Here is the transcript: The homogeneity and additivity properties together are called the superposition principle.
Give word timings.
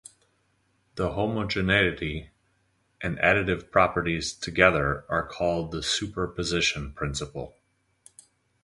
The 0.95 1.11
homogeneity 1.11 2.31
and 3.01 3.19
additivity 3.19 3.69
properties 3.69 4.33
together 4.33 5.05
are 5.09 5.27
called 5.27 5.69
the 5.71 5.83
superposition 5.83 6.93
principle. 6.93 7.55